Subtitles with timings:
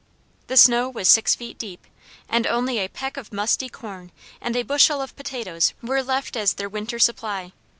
[0.47, 1.85] The snow was six feet deep,
[2.27, 6.53] and only a peck of musty corn and a bushel of potatoes were left as
[6.55, 7.51] their winter supply.